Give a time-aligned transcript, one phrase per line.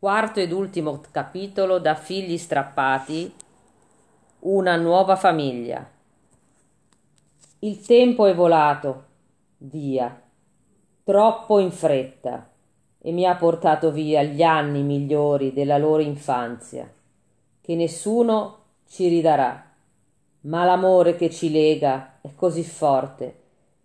[0.00, 3.30] Quarto ed ultimo capitolo da figli strappati,
[4.38, 5.86] una nuova famiglia.
[7.58, 9.04] Il tempo è volato,
[9.58, 10.22] via,
[11.04, 12.48] troppo in fretta,
[12.98, 16.90] e mi ha portato via gli anni migliori della loro infanzia,
[17.60, 18.56] che nessuno
[18.88, 19.70] ci ridarà.
[20.44, 23.40] Ma l'amore che ci lega è così forte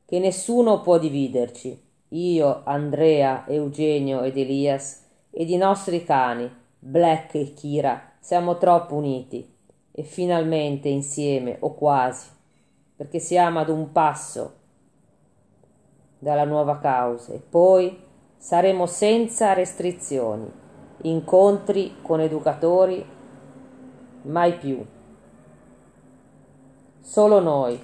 [0.05, 1.77] che nessuno può dividerci.
[2.07, 5.04] Io, Andrea, Eugenio ed Elias
[5.38, 6.49] ed i nostri cani,
[6.79, 9.53] Black e Kira, siamo troppo uniti
[9.91, 12.30] e finalmente insieme, o quasi,
[12.95, 14.53] perché siamo ad un passo
[16.17, 18.02] dalla nuova causa e poi
[18.38, 20.49] saremo senza restrizioni,
[21.02, 23.05] incontri con educatori,
[24.22, 24.86] mai più.
[27.02, 27.77] Solo noi,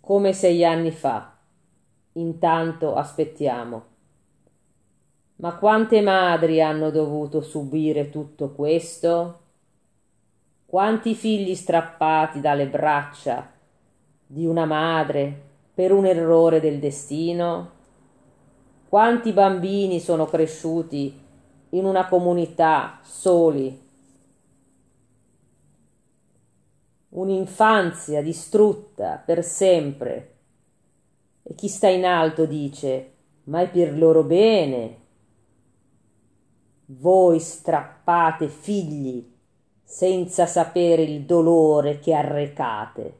[0.00, 1.36] come sei anni fa.
[2.14, 3.90] Intanto aspettiamo.
[5.42, 9.40] Ma quante madri hanno dovuto subire tutto questo?
[10.64, 13.50] Quanti figli strappati dalle braccia
[14.24, 15.36] di una madre
[15.74, 17.70] per un errore del destino?
[18.88, 21.20] Quanti bambini sono cresciuti
[21.70, 23.80] in una comunità soli?
[27.08, 30.34] Un'infanzia distrutta per sempre.
[31.42, 33.12] E chi sta in alto dice,
[33.44, 35.00] ma è per loro bene,
[36.98, 39.30] voi strappate figli
[39.82, 43.18] senza sapere il dolore che arrecate.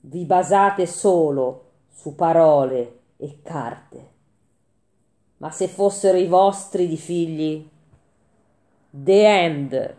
[0.00, 4.10] Vi basate solo su parole e carte.
[5.38, 7.68] Ma se fossero i vostri di figli,
[8.90, 9.94] the end